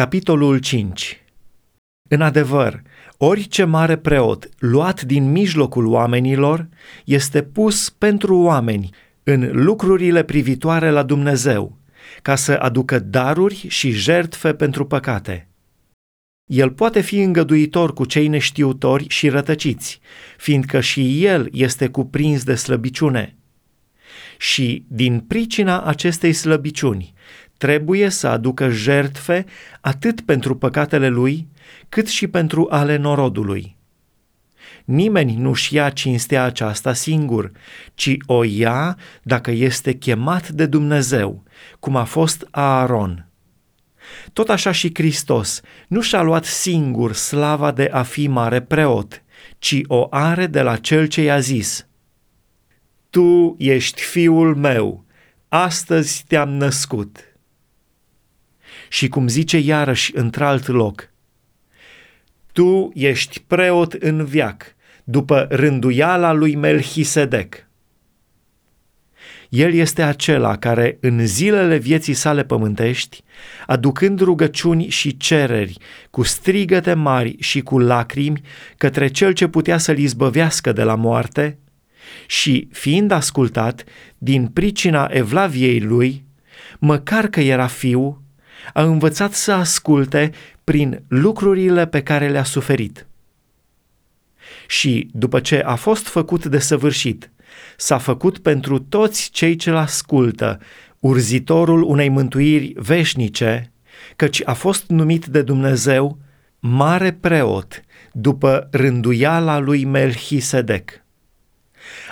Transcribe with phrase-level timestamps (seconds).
[0.00, 1.22] Capitolul 5
[2.08, 2.82] În adevăr,
[3.16, 6.68] orice mare preot luat din mijlocul oamenilor
[7.04, 8.90] este pus pentru oameni
[9.22, 11.78] în lucrurile privitoare la Dumnezeu,
[12.22, 15.48] ca să aducă daruri și jertfe pentru păcate.
[16.50, 20.00] El poate fi îngăduitor cu cei neștiutori și rătăciți,
[20.36, 23.36] fiindcă și el este cuprins de slăbiciune.
[24.38, 27.14] Și din pricina acestei slăbiciuni
[27.60, 29.44] trebuie să aducă jertfe
[29.80, 31.48] atât pentru păcatele lui,
[31.88, 33.76] cât și pentru ale norodului.
[34.84, 37.52] Nimeni nu-și ia cinstea aceasta singur,
[37.94, 41.42] ci o ia dacă este chemat de Dumnezeu,
[41.78, 43.28] cum a fost Aaron.
[44.32, 49.22] Tot așa și Hristos nu și-a luat singur slava de a fi mare preot,
[49.58, 51.86] ci o are de la cel ce i-a zis,
[53.10, 55.04] Tu ești fiul meu,
[55.48, 57.29] astăzi te-am născut
[58.92, 61.10] și cum zice iarăși într-alt loc,
[62.52, 64.74] Tu ești preot în viac,
[65.04, 67.54] după rânduiala lui Melchisedec.
[69.48, 73.22] El este acela care, în zilele vieții sale pământești,
[73.66, 75.78] aducând rugăciuni și cereri,
[76.10, 78.40] cu strigăte mari și cu lacrimi
[78.76, 81.58] către cel ce putea să-l izbăvească de la moarte,
[82.26, 83.84] și, fiind ascultat,
[84.18, 86.24] din pricina evlaviei lui,
[86.78, 88.22] măcar că era fiu,
[88.72, 90.32] a învățat să asculte
[90.64, 93.06] prin lucrurile pe care le-a suferit.
[94.66, 97.30] Și, după ce a fost făcut de săvârșit,
[97.76, 100.58] s-a făcut pentru toți cei ce-l ascultă,
[100.98, 103.72] urzitorul unei mântuiri veșnice,
[104.16, 106.18] căci a fost numit de Dumnezeu
[106.58, 110.90] mare preot după rânduiala lui Melchisedec.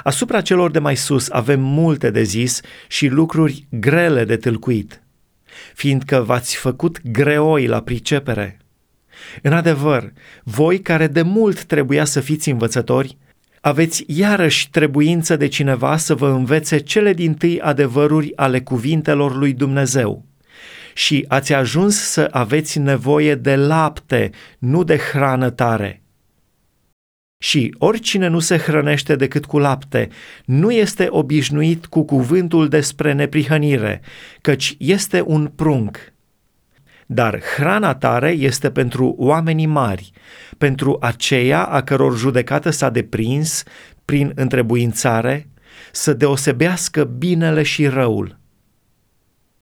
[0.03, 5.03] Asupra celor de mai sus avem multe de zis și lucruri grele de tâlcuit–
[5.75, 8.59] fiindcă v-ați făcut greoi la pricepere.
[9.43, 13.17] În adevăr, voi care de mult trebuia să fiți învățători,
[13.61, 19.53] aveți iarăși trebuință de cineva să vă învețe cele din tâi adevăruri ale cuvintelor lui
[19.53, 20.25] Dumnezeu.
[20.95, 26.03] Și ați ajuns să aveți nevoie de lapte, nu de hrană tare–
[27.39, 30.09] și oricine nu se hrănește decât cu lapte,
[30.45, 34.01] nu este obișnuit cu cuvântul despre neprihănire,
[34.41, 35.99] căci este un prunc.
[37.07, 40.11] Dar hrana tare este pentru oamenii mari,
[40.59, 43.63] pentru aceia a căror judecată s-a deprins
[44.05, 45.49] prin întrebuințare,
[45.93, 48.39] să deosebească binele și răul.